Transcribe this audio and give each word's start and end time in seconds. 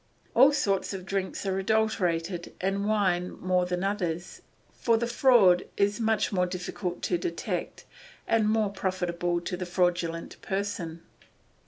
All 0.33 0.51
sorts 0.51 0.93
of 0.95 1.05
drinks 1.05 1.45
are 1.45 1.59
adulterated, 1.59 2.55
and 2.59 2.87
wine 2.87 3.33
more 3.33 3.67
than 3.67 3.83
others; 3.83 4.41
for 4.73 4.97
the 4.97 5.05
fraud 5.05 5.67
is 5.77 5.99
more 6.01 6.47
difficult 6.47 7.03
to 7.03 7.19
detect, 7.19 7.85
and 8.27 8.49
more 8.49 8.69
profitable 8.71 9.39
to 9.41 9.55
the 9.55 9.67
fraudulent 9.67 10.41
person. 10.41 11.03